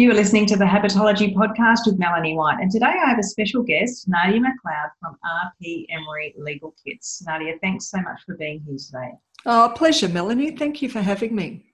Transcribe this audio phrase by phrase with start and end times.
[0.00, 3.22] You are listening to the Habitology podcast with Melanie White, and today I have a
[3.22, 5.18] special guest, Nadia McLeod from
[5.62, 7.22] RP Emery Legal Kits.
[7.26, 9.10] Nadia, thanks so much for being here today.
[9.44, 10.56] Oh, pleasure, Melanie.
[10.56, 11.66] Thank you for having me.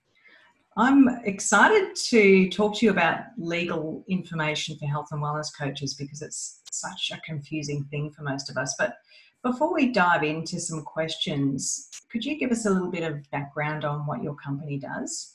[0.75, 6.21] I'm excited to talk to you about legal information for health and wellness coaches because
[6.21, 8.75] it's such a confusing thing for most of us.
[8.77, 8.97] But
[9.41, 13.85] before we dive into some questions, could you give us a little bit of background
[13.85, 15.33] on what your company does?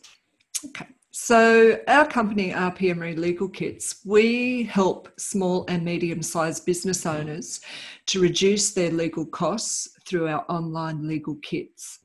[0.67, 0.89] Okay.
[1.15, 7.61] So, our company, RP Emery Legal Kits, we help small and medium sized business owners
[8.07, 11.99] to reduce their legal costs through our online legal kits.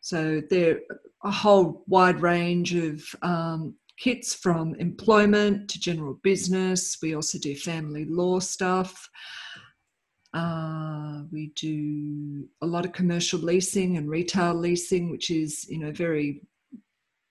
[0.00, 0.80] So, they're
[1.22, 6.98] a whole wide range of um, kits from employment to general business.
[7.00, 9.08] We also do family law stuff.
[10.34, 15.92] Uh, we do a lot of commercial leasing and retail leasing, which is, you know,
[15.92, 16.42] very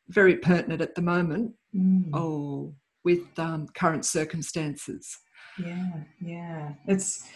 [0.09, 2.13] very pertinent at the moment mm.
[2.13, 2.71] or
[3.03, 5.17] with um, current circumstances.
[5.57, 6.69] Yeah, yeah.
[6.87, 7.27] It's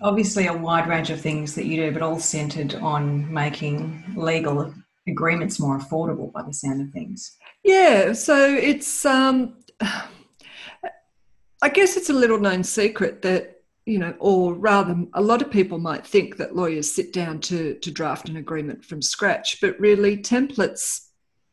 [0.00, 4.72] obviously a wide range of things that you do, but all centered on making legal
[5.08, 7.36] agreements more affordable by the sound of things.
[7.64, 13.56] Yeah, so it's, um, I guess it's a little known secret that
[13.88, 17.74] you know, or rather, a lot of people might think that lawyers sit down to,
[17.76, 21.07] to draft an agreement from scratch, but really, templates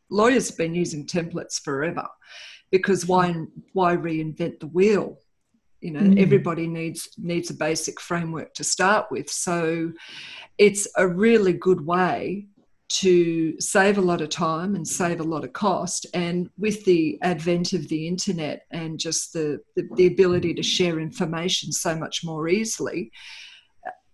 [0.09, 2.07] lawyers have been using templates forever
[2.71, 3.33] because why
[3.73, 5.19] why reinvent the wheel?
[5.81, 6.21] You know mm.
[6.21, 9.29] everybody needs needs a basic framework to start with.
[9.29, 9.91] So
[10.57, 12.47] it's a really good way
[12.87, 16.05] to save a lot of time and save a lot of cost.
[16.13, 20.99] And with the advent of the internet and just the, the, the ability to share
[20.99, 23.11] information so much more easily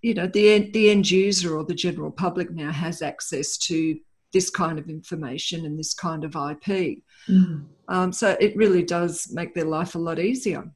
[0.02, 3.98] you know the, the end user or the general public now has access to
[4.34, 7.00] this kind of information and this kind of IP.
[7.28, 7.66] Mm.
[7.88, 10.72] Um, so it really does make their life a lot easier.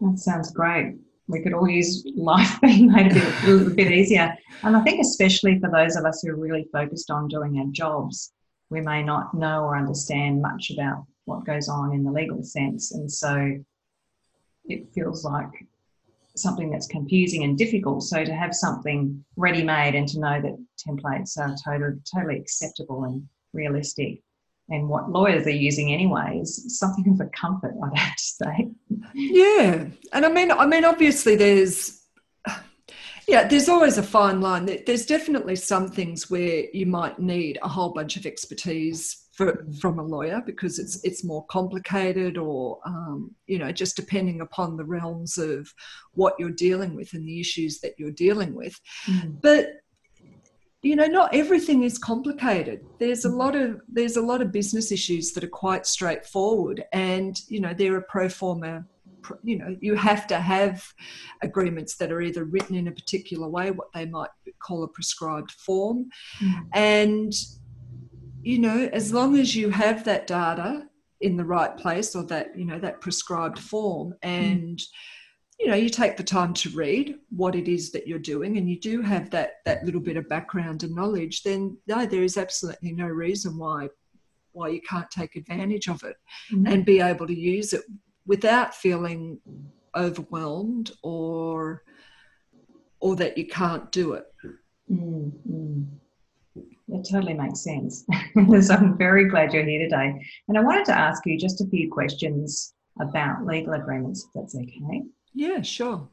[0.00, 0.96] That sounds great.
[1.28, 4.34] We could all use life being made a bit, a little bit easier.
[4.62, 7.66] And I think, especially for those of us who are really focused on doing our
[7.70, 8.32] jobs,
[8.70, 12.92] we may not know or understand much about what goes on in the legal sense.
[12.92, 13.58] And so
[14.64, 15.50] it feels like
[16.42, 18.02] something that's confusing and difficult.
[18.02, 20.56] So to have something ready made and to know that
[20.86, 24.22] templates are totally totally acceptable and realistic
[24.68, 28.68] and what lawyers are using anyway is something of a comfort, I'd have to say.
[29.14, 29.86] Yeah.
[30.12, 32.00] And I mean I mean obviously there's
[33.28, 34.66] yeah, there's always a fine line.
[34.86, 39.98] There's definitely some things where you might need a whole bunch of expertise for, from
[39.98, 44.84] a lawyer because it's it's more complicated, or um, you know, just depending upon the
[44.84, 45.72] realms of
[46.12, 48.78] what you're dealing with and the issues that you're dealing with.
[49.06, 49.40] Mm.
[49.40, 49.68] But
[50.82, 52.84] you know, not everything is complicated.
[52.98, 53.38] There's a mm.
[53.38, 57.72] lot of there's a lot of business issues that are quite straightforward, and you know,
[57.72, 58.84] they're a pro forma
[59.42, 60.82] you know you have to have
[61.42, 64.30] agreements that are either written in a particular way what they might
[64.62, 66.08] call a prescribed form
[66.42, 66.66] mm.
[66.72, 67.34] and
[68.42, 70.84] you know as long as you have that data
[71.20, 74.84] in the right place or that you know that prescribed form and mm.
[75.58, 78.68] you know you take the time to read what it is that you're doing and
[78.68, 82.38] you do have that that little bit of background and knowledge then no there is
[82.38, 83.88] absolutely no reason why
[84.52, 86.16] why you can't take advantage of it
[86.52, 87.82] mm and be able to use it
[88.26, 89.38] without feeling
[89.96, 91.82] overwhelmed or
[93.00, 94.26] or that you can't do it.
[94.90, 95.82] Mm-hmm.
[96.92, 98.04] It totally makes sense.
[98.66, 100.20] so I'm very glad you're here today.
[100.48, 104.56] And I wanted to ask you just a few questions about legal agreements, if that's
[104.56, 105.02] okay.
[105.34, 106.08] Yeah, sure.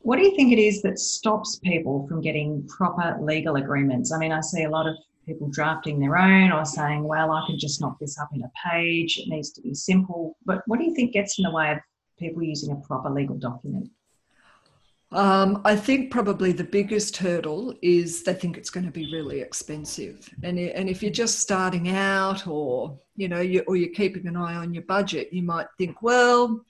[0.00, 4.12] What do you think it is that stops people from getting proper legal agreements?
[4.12, 4.96] I mean, I see a lot of
[5.26, 8.50] people drafting their own or saying, well, I can just knock this up in a
[8.68, 9.16] page.
[9.18, 10.36] It needs to be simple.
[10.44, 11.78] But what do you think gets in the way of
[12.18, 13.88] people using a proper legal document?
[15.12, 19.40] Um, I think probably the biggest hurdle is they think it's going to be really
[19.40, 24.26] expensive, and and if you're just starting out, or you know, you, or you're keeping
[24.26, 26.64] an eye on your budget, you might think, well,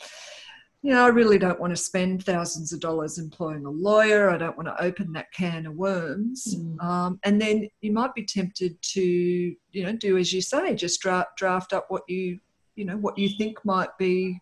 [0.83, 4.31] you know, I really don't want to spend thousands of dollars employing a lawyer.
[4.31, 6.57] I don't want to open that can of worms.
[6.57, 6.83] Mm.
[6.83, 11.01] Um, and then you might be tempted to, you know, do as you say, just
[11.01, 12.41] draft, draft up what you,
[12.75, 14.41] you know, what you think might be,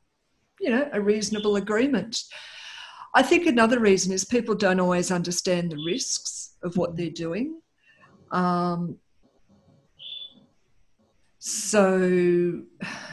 [0.59, 2.23] you know, a reasonable agreement.
[3.15, 7.61] I think another reason is people don't always understand the risks of what they're doing.
[8.31, 8.99] Um,
[11.43, 11.97] so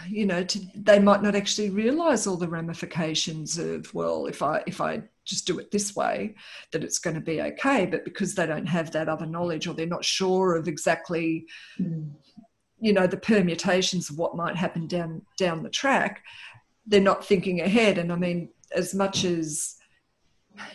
[0.10, 4.62] you know to, they might not actually realize all the ramifications of well if i
[4.68, 6.36] if i just do it this way
[6.74, 9.74] that it's going to be okay but because they don't have that other knowledge or
[9.74, 11.46] they're not sure of exactly
[11.80, 12.10] mm.
[12.82, 16.22] you know the permutations of what might happen down down the track
[16.86, 19.77] they're not thinking ahead and i mean as much as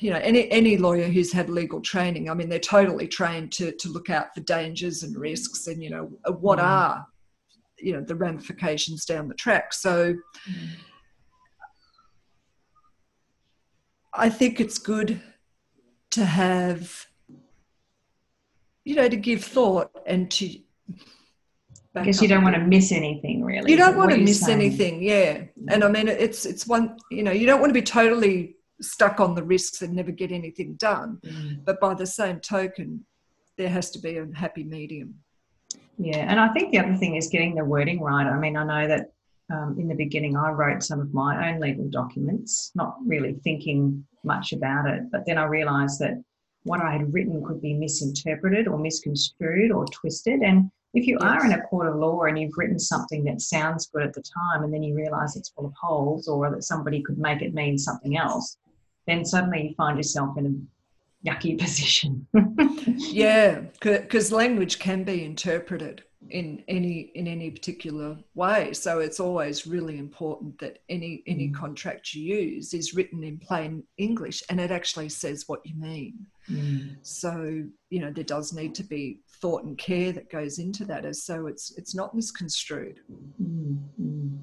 [0.00, 3.73] you know any any lawyer who's had legal training i mean they're totally trained to
[3.73, 6.64] to look out for dangers and risks and you know what mm.
[6.64, 7.06] are
[7.79, 10.69] you know the ramifications down the track so mm.
[14.14, 15.20] i think it's good
[16.11, 17.06] to have
[18.85, 20.58] you know to give thought and to
[21.94, 23.70] I guess you don't want to miss anything really.
[23.70, 24.58] You don't want to miss saying?
[24.58, 25.43] anything, yeah.
[25.69, 29.20] And I mean it's it's one you know, you don't want to be totally stuck
[29.20, 31.19] on the risks and never get anything done.
[31.25, 31.64] Mm.
[31.64, 33.05] But by the same token,
[33.56, 35.14] there has to be a happy medium.
[35.99, 38.26] Yeah, and I think the other thing is getting the wording right.
[38.26, 39.12] I mean, I know that
[39.52, 44.05] um, in the beginning I wrote some of my own legal documents, not really thinking
[44.25, 46.23] much about it, but then I realised that
[46.64, 50.40] what I had written could be misinterpreted or misconstrued or twisted.
[50.40, 51.28] And if you yes.
[51.28, 54.23] are in a court of law and you've written something that sounds good at the
[54.23, 57.55] time and then you realise it's full of holes or that somebody could make it
[57.55, 58.56] mean something else,
[59.06, 62.26] then suddenly you find yourself in a yucky position.
[62.96, 68.72] yeah, because language can be interpreted in any in any particular way.
[68.72, 71.54] So it's always really important that any any mm.
[71.54, 76.26] contract you use is written in plain English and it actually says what you mean.
[76.49, 76.96] Mm.
[77.02, 81.04] So you know there does need to be thought and care that goes into that,
[81.04, 83.00] as so it's it's not misconstrued.
[83.43, 83.78] Mm.
[84.00, 84.38] mm.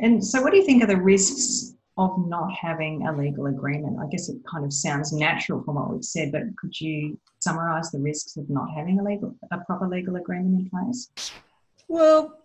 [0.00, 3.98] And so, what do you think are the risks of not having a legal agreement?
[4.00, 7.90] I guess it kind of sounds natural from what we've said, but could you summarise
[7.90, 11.10] the risks of not having a legal, a proper legal agreement in place?
[11.88, 12.38] Well,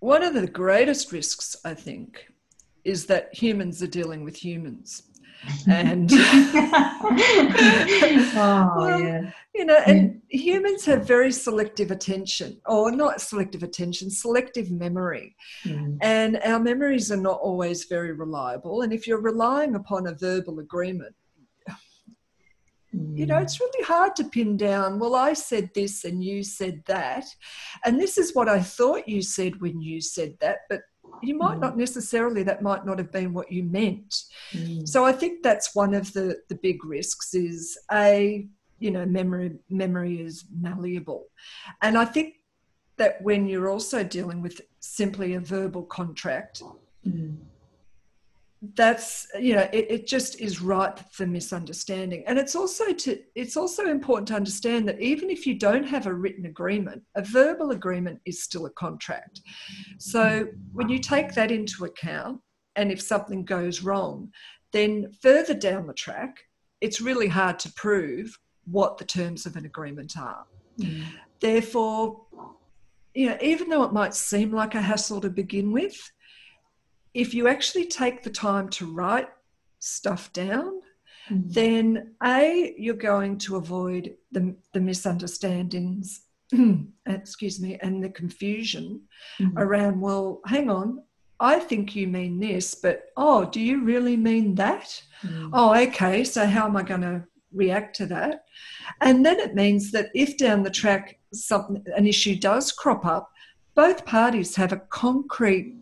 [0.00, 2.26] one of the greatest risks, I think,
[2.84, 5.02] is that humans are dealing with humans
[5.68, 7.12] and oh,
[8.76, 9.30] well, yeah.
[9.54, 10.17] you know and.
[10.30, 15.34] Humans have very selective attention or not selective attention selective memory
[15.64, 15.96] mm.
[16.02, 20.58] and our memories are not always very reliable and if you're relying upon a verbal
[20.58, 21.14] agreement
[22.92, 23.42] you know mm.
[23.42, 27.24] it's really hard to pin down well i said this and you said that
[27.84, 30.80] and this is what i thought you said when you said that but
[31.22, 31.60] you might mm.
[31.60, 34.22] not necessarily that might not have been what you meant
[34.52, 34.86] mm.
[34.88, 38.46] so i think that's one of the the big risks is a
[38.78, 41.26] you know memory memory is malleable.
[41.82, 42.34] And i think
[42.96, 46.62] that when you're also dealing with simply a verbal contract
[47.06, 47.36] mm
[48.74, 52.24] that's you know it, it just is ripe for misunderstanding.
[52.26, 56.06] And it's also to it's also important to understand that even if you don't have
[56.06, 59.40] a written agreement a verbal agreement is still a contract.
[59.98, 62.40] So when you take that into account
[62.74, 64.30] and if something goes wrong
[64.72, 66.40] then further down the track
[66.80, 68.36] it's really hard to prove
[68.70, 70.44] what the terms of an agreement are
[70.78, 71.04] mm.
[71.40, 72.20] therefore
[73.14, 76.10] you know even though it might seem like a hassle to begin with
[77.14, 79.28] if you actually take the time to write
[79.78, 80.80] stuff down,
[81.30, 81.48] mm-hmm.
[81.48, 86.22] then A, you're going to avoid the, the misunderstandings,
[87.06, 89.02] excuse me, and the confusion
[89.40, 89.58] mm-hmm.
[89.58, 91.02] around, well, hang on,
[91.40, 95.02] I think you mean this, but oh, do you really mean that?
[95.22, 95.50] Mm.
[95.52, 97.22] Oh, okay, so how am I going to
[97.52, 98.44] react to that?
[99.00, 103.30] And then it means that if down the track something an issue does crop up,
[103.74, 105.76] both parties have a concrete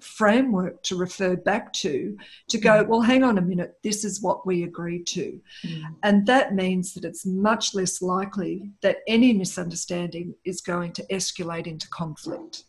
[0.00, 2.16] framework to refer back to
[2.48, 2.88] to go, mm.
[2.88, 5.40] well, hang on a minute, this is what we agreed to.
[5.66, 5.82] Mm.
[6.02, 11.66] And that means that it's much less likely that any misunderstanding is going to escalate
[11.66, 12.64] into conflict.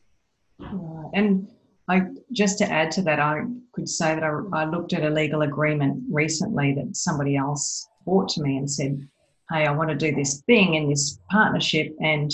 [1.14, 1.50] And
[1.90, 5.10] I, just to add to that, I could say that I, I looked at a
[5.10, 9.08] legal agreement recently that somebody else brought to me and said,
[9.52, 12.32] Hey, I want to do this thing in this partnership and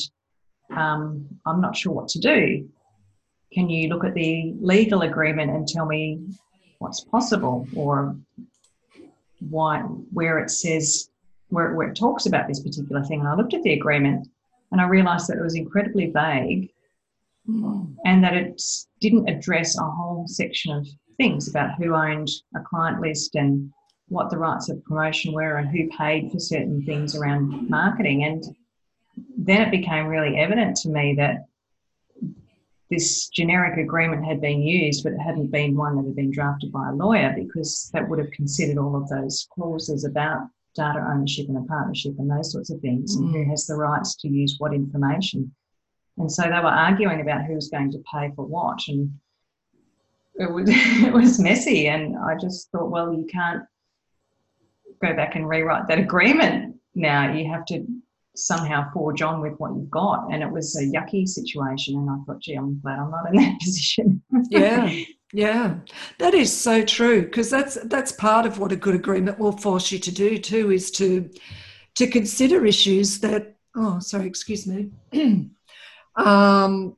[0.75, 2.69] um, I'm not sure what to do.
[3.53, 6.21] Can you look at the legal agreement and tell me
[6.79, 8.15] what's possible or
[9.49, 11.09] why where it says
[11.49, 13.19] where, where it talks about this particular thing?
[13.19, 14.27] And i looked at the agreement
[14.71, 16.71] and i realized that it was incredibly vague
[18.05, 18.61] and that it
[18.99, 20.87] didn't address a whole section of
[21.17, 23.71] things about who owned a client list and
[24.11, 28.43] what the rights of promotion were and who paid for certain things around marketing and
[29.37, 31.45] then it became really evident to me that
[32.89, 36.71] this generic agreement had been used, but it hadn't been one that had been drafted
[36.71, 40.41] by a lawyer because that would have considered all of those clauses about
[40.75, 43.21] data ownership and a partnership and those sorts of things, mm.
[43.21, 43.49] and who mm.
[43.49, 45.53] has the rights to use what information.
[46.17, 49.11] And so they were arguing about who was going to pay for what, and
[50.35, 51.87] it was it was messy.
[51.87, 53.63] And I just thought, well, you can't
[55.01, 57.33] go back and rewrite that agreement now.
[57.33, 57.85] You have to
[58.35, 60.31] somehow forge on with what you've got.
[60.31, 61.95] And it was a yucky situation.
[61.95, 64.21] And I thought, gee, I'm glad I'm not in that position.
[64.49, 64.91] yeah.
[65.33, 65.75] Yeah,
[66.19, 69.89] that is so true because that's that's part of what a good agreement will force
[69.89, 71.29] you to do too is to
[71.95, 74.89] to consider issues that oh sorry excuse me
[76.17, 76.97] um,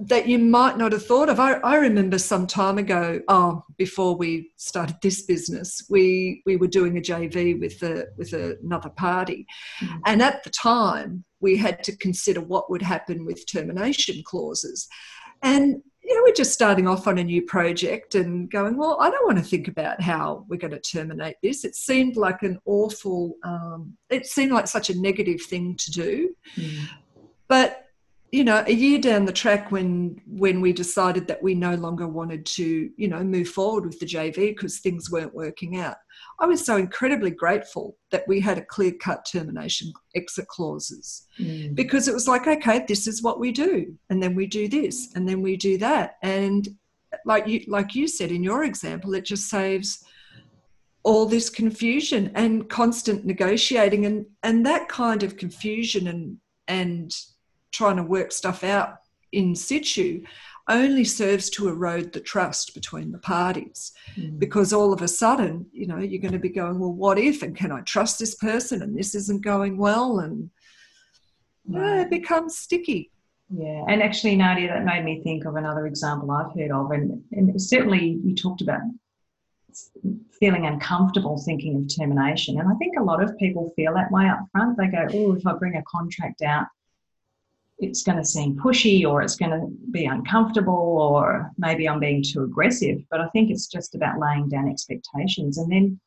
[0.00, 1.40] that you might not have thought of.
[1.40, 6.66] I, I remember some time ago, oh, before we started this business, we we were
[6.66, 9.46] doing a JV with a, with another party,
[9.80, 9.98] mm-hmm.
[10.06, 14.88] and at the time we had to consider what would happen with termination clauses,
[15.42, 19.10] and you know we're just starting off on a new project and going, well, I
[19.10, 21.64] don't want to think about how we're going to terminate this.
[21.64, 26.34] It seemed like an awful, um, it seemed like such a negative thing to do,
[26.56, 26.84] mm-hmm.
[27.48, 27.85] but
[28.32, 32.08] you know a year down the track when when we decided that we no longer
[32.08, 35.96] wanted to you know move forward with the jv because things weren't working out
[36.40, 41.74] i was so incredibly grateful that we had a clear cut termination exit clauses mm.
[41.74, 45.12] because it was like okay this is what we do and then we do this
[45.14, 46.68] and then we do that and
[47.24, 50.04] like you like you said in your example it just saves
[51.04, 56.36] all this confusion and constant negotiating and and that kind of confusion and
[56.68, 57.14] and
[57.76, 58.96] trying to work stuff out
[59.32, 60.22] in situ
[60.68, 63.92] only serves to erode the trust between the parties.
[64.16, 64.38] Mm.
[64.38, 67.42] because all of a sudden you know you're going to be going well what if
[67.42, 70.20] and can i trust this person and this isn't going well?
[70.20, 70.50] And
[71.68, 73.10] yeah, it becomes sticky.
[73.50, 77.22] Yeah and actually nadia that made me think of another example i've heard of and,
[77.32, 78.80] and certainly you talked about
[80.40, 84.26] feeling uncomfortable thinking of termination and i think a lot of people feel that way
[84.26, 84.76] up front.
[84.76, 86.66] They go oh if i bring a contract out
[87.78, 92.22] it's going to seem pushy or it's going to be uncomfortable or maybe I'm being
[92.22, 93.02] too aggressive.
[93.10, 96.00] But I think it's just about laying down expectations and then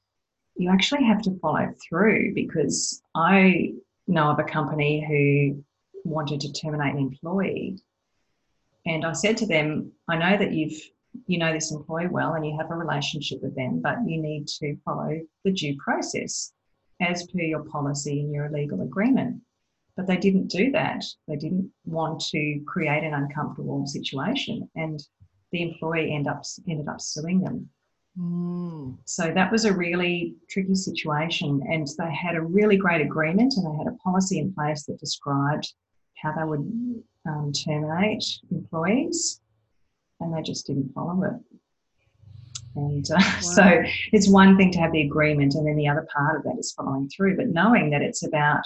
[0.56, 3.74] you actually have to follow through because I
[4.08, 5.64] know of a company who
[6.04, 7.80] wanted to terminate an employee.
[8.86, 10.82] And I said to them, I know that you've
[11.26, 14.48] you know this employee well and you have a relationship with them, but you need
[14.48, 16.54] to follow the due process
[17.02, 19.42] as per your policy and your legal agreement.
[20.00, 21.04] But they didn't do that.
[21.28, 24.98] They didn't want to create an uncomfortable situation, and
[25.52, 27.70] the employee end up, ended up suing them.
[28.18, 28.98] Mm.
[29.04, 33.66] So that was a really tricky situation, and they had a really great agreement, and
[33.66, 35.74] they had a policy in place that described
[36.16, 39.42] how they would um, terminate employees,
[40.22, 41.60] and they just didn't follow it.
[42.76, 43.40] And uh, wow.
[43.42, 46.58] so it's one thing to have the agreement, and then the other part of that
[46.58, 47.36] is following through.
[47.36, 48.64] But knowing that it's about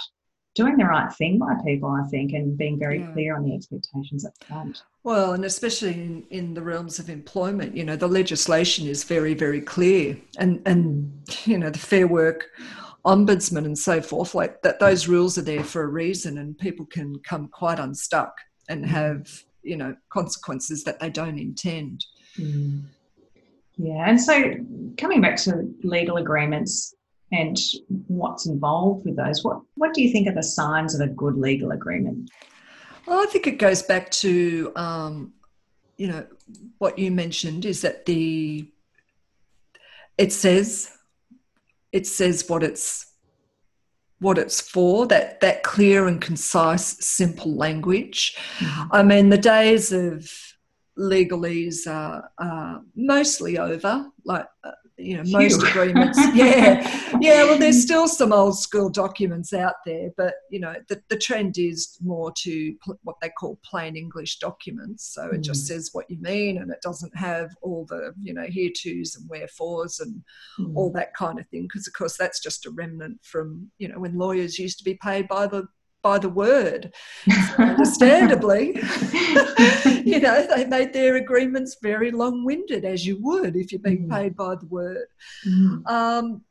[0.54, 3.12] doing the right thing by people, I think, and being very yeah.
[3.12, 4.82] clear on the expectations up front.
[5.02, 9.34] Well, and especially in, in the realms of employment, you know, the legislation is very,
[9.34, 10.16] very clear.
[10.38, 11.12] And, and
[11.44, 12.50] you know, the Fair Work
[13.04, 16.86] Ombudsman and so forth, like that, those rules are there for a reason, and people
[16.86, 18.32] can come quite unstuck
[18.68, 18.88] and mm.
[18.88, 19.28] have,
[19.62, 22.06] you know, consequences that they don't intend.
[22.38, 22.84] Mm.
[23.76, 24.54] Yeah, and so
[24.96, 26.94] coming back to legal agreements,
[27.32, 27.58] and
[28.06, 29.44] what's involved with those.
[29.44, 32.30] What what do you think are the signs of a good legal agreement?
[33.06, 35.32] Well, I think it goes back to um,
[35.96, 36.26] you know
[36.78, 38.68] what you mentioned is that the
[40.18, 40.90] it says
[41.92, 43.12] it says what it's
[44.20, 48.88] what it's for that that clear and concise simple language mm-hmm.
[48.92, 50.30] i mean the days of
[50.98, 54.46] legalese are, are mostly over like
[54.96, 56.18] you know most agreements.
[56.34, 57.18] Yeah.
[57.20, 61.18] Yeah well there's still some old school documents out there but you know the, the
[61.18, 65.12] trend is more to pl- what they call plain english documents.
[65.14, 65.68] So it just mm.
[65.68, 69.28] says what you mean and it doesn't have all the you know here to's and
[69.28, 70.22] wherefores and
[70.58, 70.72] mm.
[70.74, 73.98] all that kind of thing because of course that's just a remnant from you know
[73.98, 75.66] when lawyers used to be paid by the
[76.04, 76.92] by the word.
[77.58, 78.74] understandably,
[80.04, 84.06] you know, they made their agreements very long winded, as you would if you're being
[84.06, 84.10] mm.
[84.10, 85.06] paid by the word.
[85.46, 85.86] Mm.
[85.86, 86.42] Um,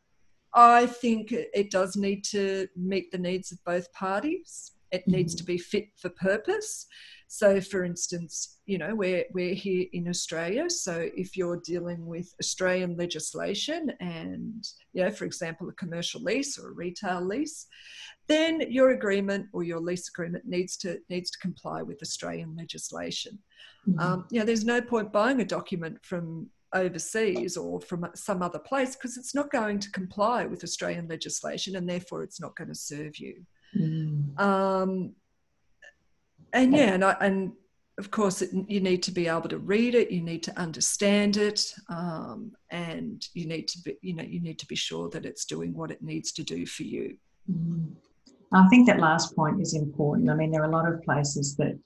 [0.54, 4.72] I think it does need to meet the needs of both parties.
[4.92, 5.38] It needs mm.
[5.40, 6.86] to be fit for purpose.
[7.28, 10.70] So, for instance, you know, we're, we're here in Australia.
[10.70, 16.60] So, if you're dealing with Australian legislation and, you know, for example, a commercial lease
[16.60, 17.66] or a retail lease,
[18.28, 23.38] then your agreement or your lease agreement needs to needs to comply with Australian legislation.
[23.88, 24.00] Mm-hmm.
[24.00, 28.60] Um, you know, there's no point buying a document from overseas or from some other
[28.60, 32.70] place because it's not going to comply with Australian legislation and therefore it's not going
[32.70, 33.46] to serve you.
[33.78, 34.40] Mm.
[34.40, 35.14] Um,
[36.52, 37.54] and yeah, and, I, and
[37.98, 40.12] of course, it, you need to be able to read it.
[40.12, 44.60] You need to understand it, um, and you need to be, you know, you need
[44.60, 47.18] to be sure that it's doing what it needs to do for you.
[47.52, 47.94] Mm.
[48.54, 50.30] I think that last point is important.
[50.30, 51.78] I mean, there are a lot of places that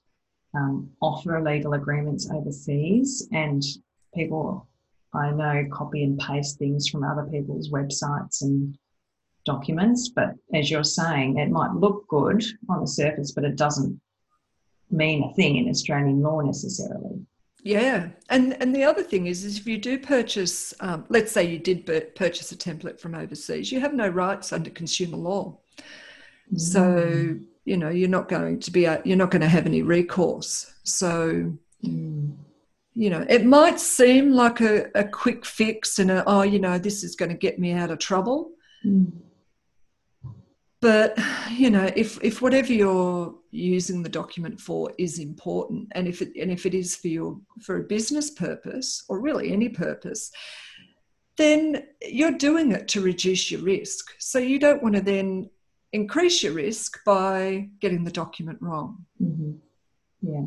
[0.54, 3.62] um, offer legal agreements overseas, and
[4.14, 4.68] people
[5.14, 8.76] I know copy and paste things from other people's websites and
[9.44, 10.10] documents.
[10.10, 13.98] But as you're saying, it might look good on the surface, but it doesn't
[14.90, 17.24] mean a thing in Australian law necessarily.
[17.62, 21.44] Yeah, and and the other thing is, is if you do purchase, um, let's say
[21.44, 25.58] you did purchase a template from overseas, you have no rights under consumer law.
[26.52, 26.60] Mm.
[26.60, 29.82] So you know you're not going to be a, you're not going to have any
[29.82, 30.72] recourse.
[30.84, 32.36] So mm.
[32.94, 36.78] you know it might seem like a, a quick fix and a, oh you know
[36.78, 38.50] this is going to get me out of trouble.
[38.84, 39.12] Mm
[40.80, 41.18] but
[41.50, 46.30] you know if if whatever you're using the document for is important and if it
[46.40, 50.30] and if it is for your for a business purpose or really any purpose
[51.36, 55.48] then you're doing it to reduce your risk so you don't want to then
[55.92, 59.52] increase your risk by getting the document wrong mm-hmm.
[60.22, 60.44] yeah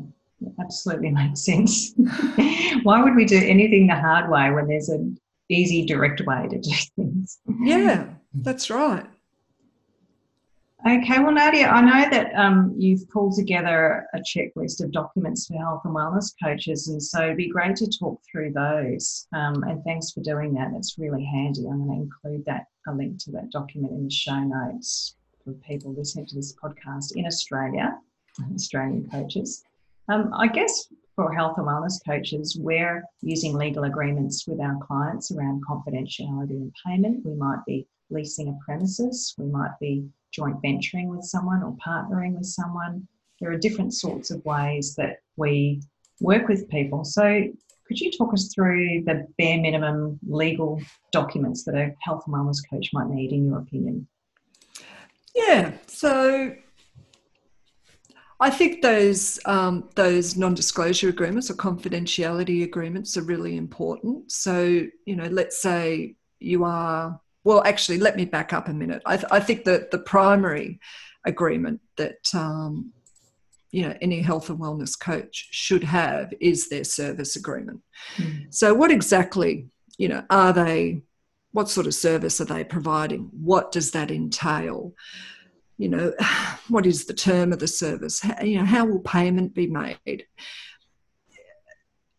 [0.60, 1.94] absolutely makes sense
[2.84, 5.18] why would we do anything the hard way when there's an
[5.50, 9.06] easy direct way to do things yeah that's right
[10.84, 15.56] Okay, well, Nadia, I know that um, you've pulled together a checklist of documents for
[15.60, 19.28] health and wellness coaches, and so it'd be great to talk through those.
[19.32, 20.72] Um, and thanks for doing that.
[20.76, 21.68] It's really handy.
[21.68, 25.54] I'm going to include that a link to that document in the show notes for
[25.54, 27.98] people listening to this podcast in Australia,
[28.54, 29.64] Australian coaches.
[30.10, 35.32] Um, I guess for health and wellness coaches, we're using legal agreements with our clients
[35.32, 37.26] around confidentiality and payment.
[37.26, 42.34] We might be leasing a premises, we might be joint venturing with someone or partnering
[42.34, 43.08] with someone.
[43.40, 45.82] There are different sorts of ways that we
[46.20, 47.04] work with people.
[47.04, 47.48] So,
[47.88, 50.82] could you talk us through the bare minimum legal
[51.12, 54.08] documents that a health and wellness coach might need, in your opinion?
[55.36, 55.74] Yeah.
[55.88, 56.56] So,
[58.40, 64.32] I think those um, those non-disclosure agreements or confidentiality agreements are really important.
[64.32, 69.02] So, you know, let's say you are well, actually, let me back up a minute.
[69.06, 70.80] I, th- I think that the primary
[71.26, 72.92] agreement that um,
[73.72, 77.82] you know any health and wellness coach should have is their service agreement.
[78.18, 78.54] Mm.
[78.54, 81.02] So, what exactly you know are they?
[81.52, 83.30] What sort of service are they providing?
[83.32, 84.94] What does that entail?
[85.78, 86.14] You know,
[86.70, 88.22] what is the term of the service?
[88.22, 90.26] How, you know, how will payment be made?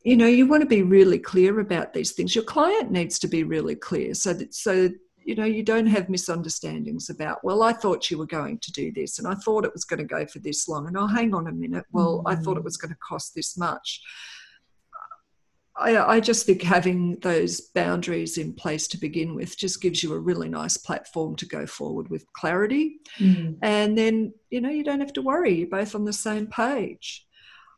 [0.04, 3.28] you know you want to be really clear about these things your client needs to
[3.28, 4.88] be really clear so that so
[5.24, 8.92] you know you don't have misunderstandings about well i thought you were going to do
[8.92, 11.34] this and i thought it was going to go for this long and oh hang
[11.34, 12.28] on a minute well mm-hmm.
[12.28, 12.64] i thought it mm.
[12.64, 14.00] was going to cost this much
[15.76, 20.12] I, I, just think having those boundaries in place to begin with just gives you
[20.12, 23.00] a really nice platform to go forward with clarity.
[23.18, 23.56] Mm.
[23.62, 27.26] And then, you know, you don't have to worry, you're both on the same page.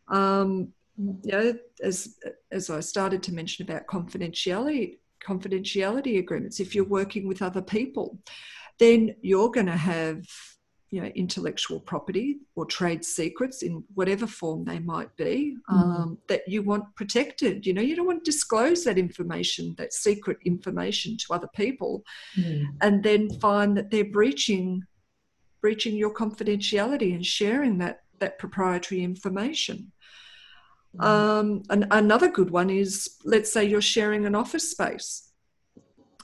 [0.09, 2.16] Um, you know, as,
[2.50, 8.18] as I started to mention about confidentiality, confidentiality agreements, if you're working with other people,
[8.78, 10.24] then you're going to have
[10.94, 15.74] you know intellectual property or trade secrets in whatever form they might be mm.
[15.74, 19.92] um, that you want protected you know you don't want to disclose that information that
[19.92, 22.04] secret information to other people
[22.38, 22.64] mm.
[22.80, 24.83] and then find that they're breaching
[25.61, 29.90] breaching your confidentiality and sharing that that proprietary information
[30.96, 31.04] Mm.
[31.04, 35.30] Um, and another good one is let's say you're sharing an office space.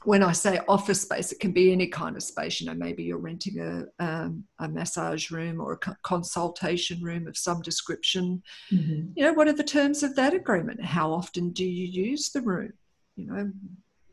[0.05, 2.61] When I say office space, it can be any kind of space.
[2.61, 7.37] You know, maybe you're renting a, um, a massage room or a consultation room of
[7.37, 8.43] some description.
[8.73, 9.13] Mm-hmm.
[9.15, 10.83] You know, what are the terms of that agreement?
[10.83, 12.73] How often do you use the room?
[13.17, 13.53] You know,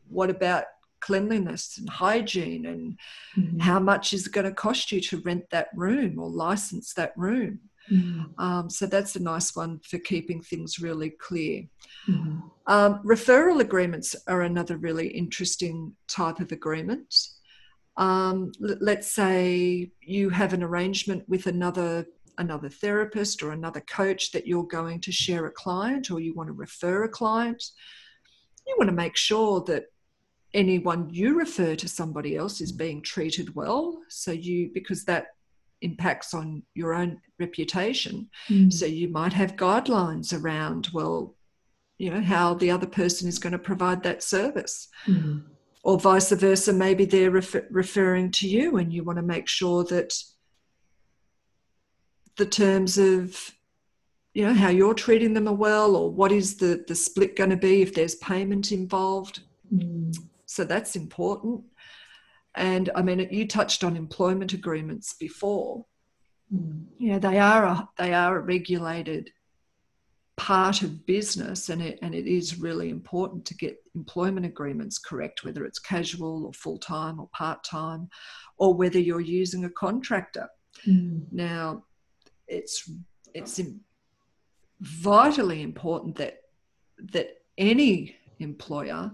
[0.08, 0.64] what about
[1.00, 2.98] cleanliness and hygiene and
[3.36, 3.58] mm-hmm.
[3.60, 7.12] how much is it going to cost you to rent that room or license that
[7.16, 8.38] room Mm.
[8.38, 11.64] Um, so that's a nice one for keeping things really clear.
[12.08, 12.40] Mm-hmm.
[12.66, 17.14] Um, referral agreements are another really interesting type of agreement.
[17.96, 22.06] Um, l- let's say you have an arrangement with another
[22.38, 26.46] another therapist or another coach that you're going to share a client or you want
[26.46, 27.62] to refer a client.
[28.64, 29.86] You want to make sure that
[30.54, 33.98] anyone you refer to somebody else is being treated well.
[34.08, 35.26] So you because that
[35.82, 38.28] impacts on your own reputation.
[38.48, 38.72] Mm.
[38.72, 41.34] So you might have guidelines around, well,
[41.98, 44.88] you know, how the other person is going to provide that service.
[45.06, 45.44] Mm.
[45.82, 49.84] Or vice versa, maybe they're refer- referring to you and you want to make sure
[49.84, 50.12] that
[52.36, 53.52] the terms of
[54.32, 57.50] you know how you're treating them are well or what is the the split going
[57.50, 59.40] to be if there's payment involved
[59.74, 60.16] mm.
[60.46, 61.60] so that's important
[62.58, 65.86] And I mean, you touched on employment agreements before.
[66.52, 66.86] Mm.
[66.98, 69.30] Yeah, they are a, they are a regulated
[70.36, 75.44] part of business, and it and it is really important to get employment agreements correct,
[75.44, 78.08] whether it's casual or full time or part time,
[78.56, 80.48] or whether you're using a contractor.
[80.84, 81.26] Mm.
[81.30, 81.84] Now,
[82.48, 82.90] it's
[83.34, 83.60] it's
[84.80, 86.38] vitally important that
[87.12, 89.12] that any employer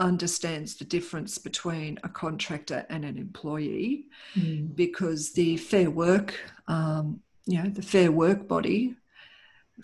[0.00, 4.74] understands the difference between a contractor and an employee Mm.
[4.74, 6.28] because the fair work
[6.68, 8.96] um, you know the fair work body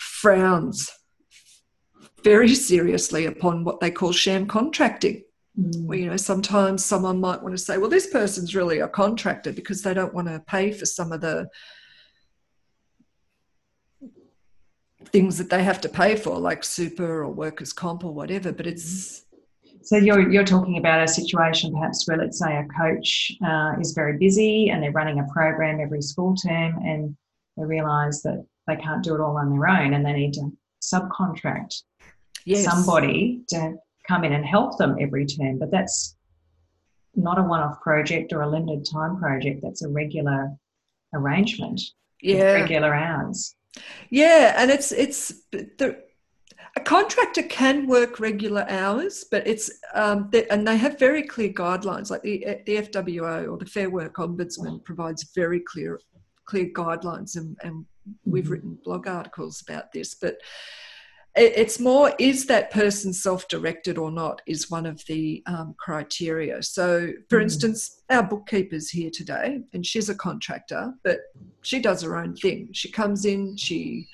[0.00, 0.90] frowns
[2.24, 5.22] very seriously upon what they call sham contracting
[5.58, 5.98] Mm.
[5.98, 9.80] you know, sometimes someone might want to say, well, this person's really a contractor because
[9.80, 11.48] they don't want to pay for some of the
[15.06, 18.52] things that they have to pay for, like super or workers' comp or whatever.
[18.52, 19.22] But it's
[19.86, 23.92] So you're you're talking about a situation perhaps where let's say a coach uh, is
[23.92, 27.16] very busy and they're running a program every school term and
[27.56, 30.50] they realise that they can't do it all on their own and they need to
[30.82, 31.82] subcontract
[32.44, 33.76] yes, somebody to
[34.08, 35.56] come in and help them every term.
[35.60, 36.16] But that's
[37.14, 39.60] not a one-off project or a limited time project.
[39.62, 40.50] That's a regular
[41.14, 41.80] arrangement.
[42.24, 43.54] with yeah, Regular hours.
[44.10, 46.04] yeah, and it's it's the.
[46.76, 51.48] A contractor can work regular hours, but it's um, they, and they have very clear
[51.48, 52.10] guidelines.
[52.10, 55.98] Like the the FWO or the Fair Work Ombudsman provides very clear
[56.44, 57.86] clear guidelines, and, and
[58.24, 58.50] we've Mhm.
[58.50, 60.14] written blog articles about this.
[60.14, 60.36] But
[61.34, 65.74] it, it's more is that person self directed or not is one of the um,
[65.78, 66.62] criteria.
[66.62, 67.44] So, for Mhm.
[67.44, 71.20] instance, our bookkeeper's here today, and she's a contractor, but
[71.62, 72.68] she does her own thing.
[72.72, 74.08] She comes in, she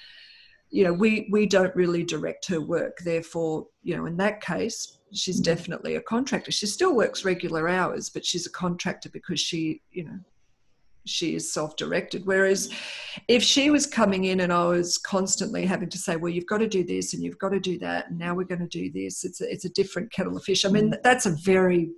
[0.72, 2.98] you know we we don't really direct her work.
[3.04, 5.44] Therefore you know in that case she's Mhm.
[5.44, 6.50] definitely a contractor.
[6.50, 10.18] She still works regular hours but she's a contractor because she you know
[11.04, 12.24] she is self-directed.
[12.24, 12.70] Whereas
[13.28, 16.58] if she was coming in and i was constantly having to say well you've got
[16.58, 18.90] to do this and you've got to do that and now we're going to do
[18.92, 20.64] this it's a, it's a different kettle of fish.
[20.64, 21.90] I mean that's a very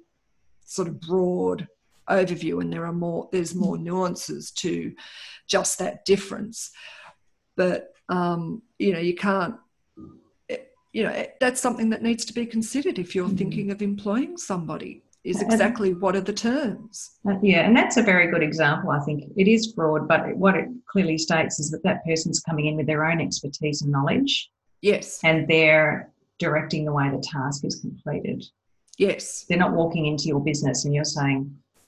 [0.64, 1.68] sort of broad
[2.10, 4.92] overview and there are more there's more nuances to
[5.46, 6.70] just that difference
[7.56, 9.54] but um, you know you can't
[10.92, 13.38] you know that's something that needs to be considered if you're Mhm.
[13.38, 18.02] thinking of employing somebody is exactly what are the terms Uh, Yeah, and that's a
[18.02, 18.90] very good example.
[18.90, 22.66] I think it is broad, but what it clearly states is that that person's coming
[22.66, 24.50] in with their own expertise and knowledge,
[24.82, 28.44] yes and they're directing the way the task is completed.
[28.98, 31.40] yes They're not walking into your business and you're saying,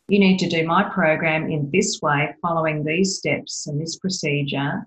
[0.08, 4.86] you need to do my program in this way, following these steps and this procedure,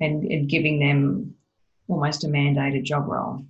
[0.00, 1.34] and, and giving them
[1.88, 3.44] almost a mandated job role.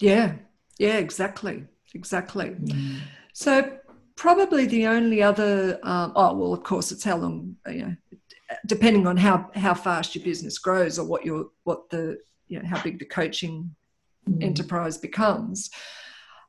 [0.00, 0.34] yeah.
[0.78, 1.64] Yeah exactly.
[1.94, 2.56] Exactly.
[3.34, 3.78] So
[4.16, 7.96] probably the only other um, oh well of course it's how long you know
[8.66, 12.18] depending on how how fast your business grows or what your what the
[12.48, 13.74] you know how big the coaching
[14.28, 14.44] Mm.
[14.44, 15.70] enterprise becomes,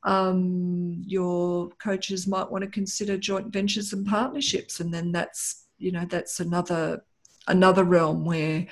[0.04, 5.92] um, your coaches might want to consider joint ventures and partnerships, and then that's you
[5.92, 7.04] know that's another
[7.48, 8.68] another realm where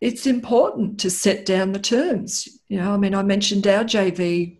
[0.00, 2.48] it's important to set down the terms.
[2.68, 4.58] You know, I mean, I mentioned our JV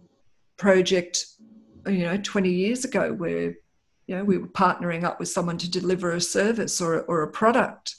[0.57, 1.27] project,
[1.87, 3.55] you know, 20 years ago, where
[4.07, 7.31] you know we were partnering up with someone to deliver a service or or a
[7.31, 7.95] product.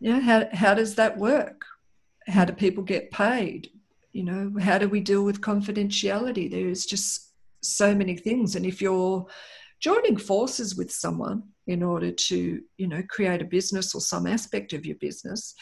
[0.00, 1.64] Yeah, how how does that work?
[2.26, 3.70] how do people get paid
[4.12, 8.80] you know how do we deal with confidentiality there's just so many things and if
[8.80, 9.26] you're
[9.80, 14.72] joining forces with someone in order to you know create a business or some aspect
[14.72, 15.54] of your business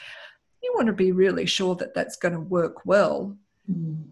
[0.62, 3.36] you want to be really sure that that's going to work well
[3.70, 4.04] Mm.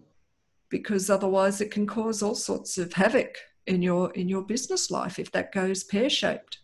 [0.69, 5.19] because otherwise it can cause all sorts of havoc in your in your business life
[5.19, 6.59] if that goes pear-shaped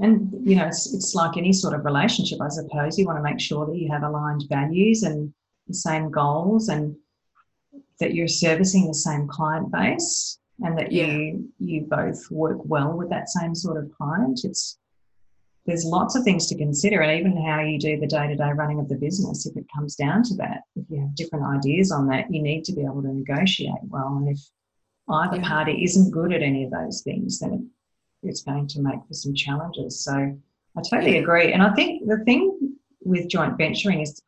[0.00, 2.96] And you know, it's, it's like any sort of relationship, I suppose.
[2.96, 5.34] You want to make sure that you have aligned values and
[5.66, 6.94] the same goals, and
[7.98, 11.06] that you're servicing the same client base, and that Yeah.
[11.06, 14.40] you you both work well with that same sort of client.
[14.44, 14.78] It's
[15.66, 18.52] there's lots of things to consider, and even how you do the day to day
[18.52, 19.46] running of the business.
[19.46, 22.64] If it comes down to that, if you have different ideas on that, you need
[22.66, 24.16] to be able to negotiate well.
[24.16, 24.38] And if
[25.08, 25.48] either Yeah.
[25.48, 27.68] party isn't good at any of those things, then
[28.22, 30.04] it's going to make for some challenges.
[30.04, 30.38] So
[30.76, 31.52] I totally agree.
[31.52, 34.22] And I think the thing with joint venturing is,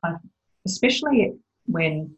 [0.66, 1.34] especially
[1.66, 2.17] when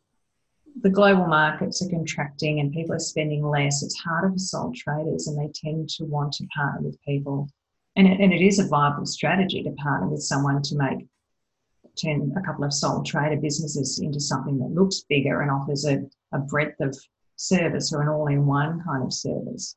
[0.83, 5.27] the global markets are contracting and people are spending less, it's harder for sole traders
[5.27, 7.49] and they tend to want to partner with people.
[7.97, 11.07] And it, and it is a viable strategy to partner with someone to make
[12.01, 16.01] turn a couple of sole trader businesses into something that looks bigger and offers a,
[16.33, 16.97] a breadth of
[17.37, 19.77] service or an all in one kind of service.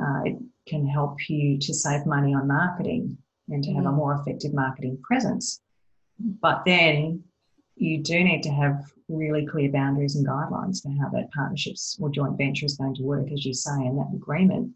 [0.00, 3.16] Uh, it can help you to save money on marketing
[3.48, 3.96] and to have a mm.
[3.96, 5.60] more effective marketing presence.
[6.18, 7.24] But then
[7.82, 12.08] you do need to have really clear boundaries and guidelines for how that partnerships or
[12.08, 14.70] joint venture is going to work, as you say, and that agreement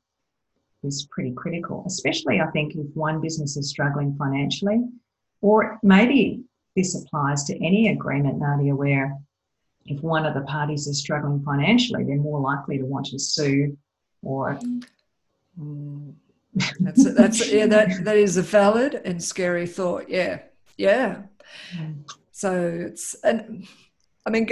[0.83, 4.83] is pretty critical, especially I think if one business is struggling financially,
[5.41, 6.43] or maybe
[6.75, 9.17] this applies to any agreement, Nadia, where
[9.87, 13.77] if one of the parties is struggling financially, they're more likely to want to sue
[14.23, 14.59] or.
[15.59, 16.15] Mm.
[16.81, 20.09] That's a, that's yeah that that is a valid and scary thought.
[20.09, 20.41] Yeah,
[20.79, 21.25] yeah.
[22.37, 23.67] So it's and
[24.27, 24.47] I mean,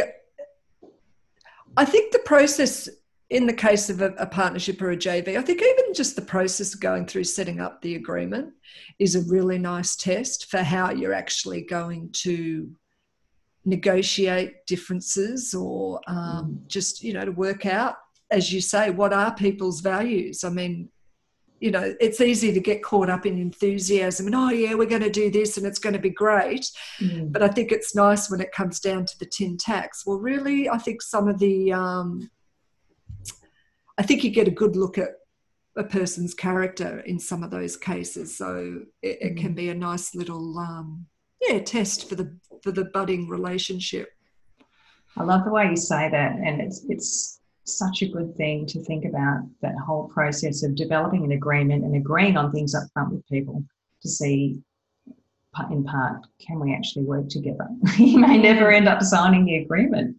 [1.77, 2.89] I think the process
[3.29, 6.23] in the case of a, a, partnership or a JV, I think even just the
[6.23, 8.55] process of going through setting up the agreement
[8.99, 12.71] is a really nice test for how you're actually going to
[13.67, 16.67] negotiate differences or um, mm.
[16.69, 17.97] just, you know, to work out,
[18.31, 20.43] as you say, what are people's values?
[20.43, 20.89] I mean,
[21.61, 25.03] you know, it's easy to get caught up in enthusiasm and, oh, yeah, we're going
[25.03, 26.71] to do this and it's going to be great.
[27.01, 27.33] Mm.
[27.33, 30.05] But I think it's nice when it comes down to the tin tacks.
[30.05, 32.31] Well, really, I think some of the, um,
[33.97, 35.11] I think you get a good look at
[35.77, 38.37] a person's character in some of those cases.
[38.37, 39.57] So it, it can mm.
[39.57, 41.07] be a nice little, um,
[41.41, 44.09] yeah, test for the for the budding relationship.
[45.17, 48.83] I love the way you say that, and it's it's such a good thing to
[48.85, 53.13] think about that whole process of developing an agreement and agreeing on things up front
[53.13, 53.65] with people
[54.03, 54.63] to see
[55.71, 57.67] in part can we actually work together?
[57.97, 58.77] You may never mm.
[58.77, 60.17] end up signing the agreement.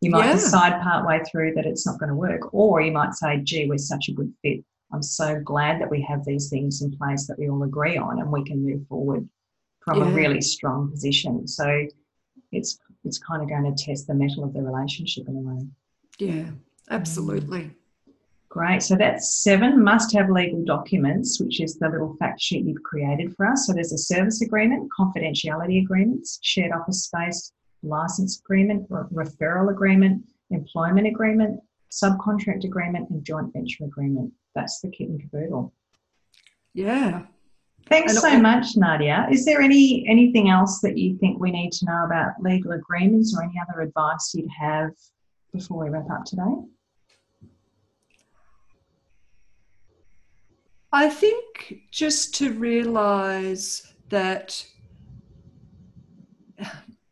[0.00, 0.34] You might yeah.
[0.34, 3.66] decide part way through that it's not going to work or you might say gee
[3.68, 4.62] we're such a good fit.
[4.92, 8.20] I'm so glad that we have these things in place that we all agree on
[8.20, 9.28] and we can move forward
[9.80, 10.08] from yeah.
[10.08, 11.48] a really strong position.
[11.48, 11.86] So
[12.52, 15.66] it's it's kind of going to test the mettle of the relationship in a way.
[16.18, 16.50] Yeah
[16.90, 17.70] Absolutely.
[18.54, 18.84] Great.
[18.84, 23.34] So that's seven must have legal documents, which is the little fact sheet you've created
[23.34, 23.66] for us.
[23.66, 31.08] So there's a service agreement, confidentiality agreements, shared office space, license agreement, referral agreement, employment
[31.08, 34.32] agreement, subcontract agreement, and joint venture agreement.
[34.54, 35.72] That's the kit and caboodle.
[36.74, 37.22] Yeah.
[37.88, 39.26] Thanks and so much, Nadia.
[39.30, 43.36] Is there any anything else that you think we need to know about legal agreements
[43.36, 44.90] or any other advice you'd have
[45.52, 46.54] before we wrap up today?
[50.94, 54.64] I think just to realize that,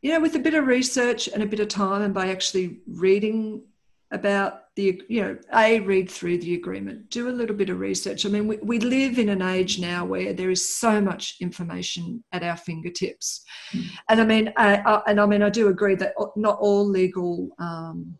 [0.02, 2.78] you know, with a bit of research and a bit of time, and by actually
[2.86, 3.64] reading
[4.12, 8.24] about the, you know, A, read through the agreement, do a little bit of research.
[8.24, 12.22] I mean, we, we live in an age now where there is so much information
[12.30, 13.42] at our fingertips.
[13.72, 13.86] Mm.
[14.08, 17.48] And I mean, I, I, and I mean, I do agree that not all legal,
[17.58, 18.16] um,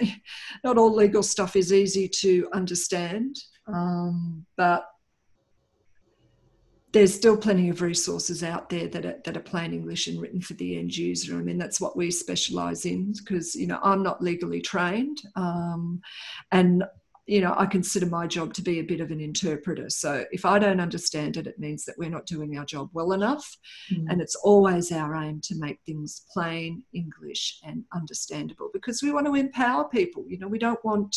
[0.64, 3.36] not all legal stuff is easy to understand,
[3.66, 4.86] um, but
[6.94, 10.40] there's still plenty of resources out there that are, that are plain English and written
[10.40, 11.36] for the end user.
[11.36, 16.00] I mean, that's what we specialise in because, you know, I'm not legally trained um,
[16.52, 16.84] and,
[17.26, 19.90] you know, I consider my job to be a bit of an interpreter.
[19.90, 23.10] So if I don't understand it, it means that we're not doing our job well
[23.10, 23.44] enough.
[23.92, 24.04] Mm.
[24.10, 29.26] And it's always our aim to make things plain English and understandable because we want
[29.26, 30.26] to empower people.
[30.28, 31.16] You know, we don't want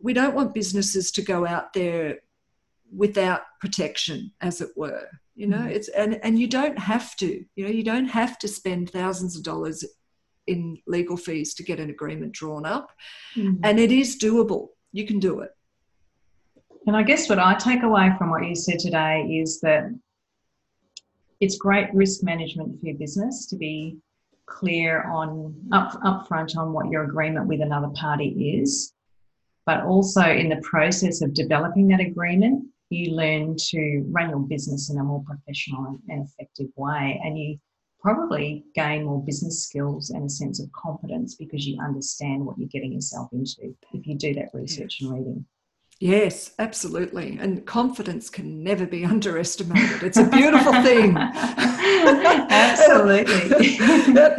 [0.00, 2.18] we don't want businesses to go out there
[2.94, 5.70] without protection as it were you know mm.
[5.70, 9.36] it's and and you don't have to you know you don't have to spend thousands
[9.36, 9.84] of dollars
[10.46, 12.90] in legal fees to get an agreement drawn up
[13.36, 13.58] mm.
[13.62, 15.50] and it is doable you can do it
[16.86, 19.84] and i guess what i take away from what you said today is that
[21.40, 23.96] it's great risk management for your business to be
[24.46, 28.92] clear on up upfront on what your agreement with another party is
[29.66, 34.90] but also in the process of developing that agreement you learn to run your business
[34.90, 37.20] in a more professional and effective way.
[37.22, 37.58] And you
[38.00, 42.68] probably gain more business skills and a sense of confidence because you understand what you're
[42.68, 45.44] getting yourself into if you do that research and reading.
[46.00, 47.38] Yes, absolutely.
[47.40, 50.04] And confidence can never be underestimated.
[50.04, 51.16] It's a beautiful thing.
[52.50, 53.76] absolutely.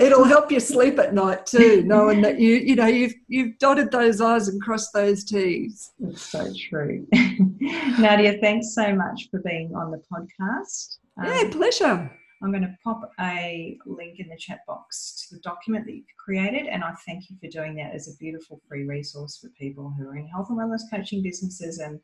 [0.05, 3.91] It'll help you sleep at night too, knowing that you, you know, you've you've dotted
[3.91, 5.91] those I's and crossed those T's.
[5.99, 7.05] It's so true.
[7.13, 10.97] Nadia, thanks so much for being on the podcast.
[11.21, 12.09] Yeah, um, pleasure.
[12.41, 16.05] I'm going to pop a link in the chat box to the document that you've
[16.17, 19.93] created, and I thank you for doing that as a beautiful free resource for people
[19.97, 21.99] who are in health and wellness coaching businesses and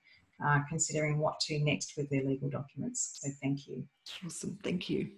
[0.46, 3.20] uh, considering what to next with their legal documents.
[3.22, 3.88] So, thank you.
[4.26, 4.60] Awesome.
[4.62, 5.10] Thank you.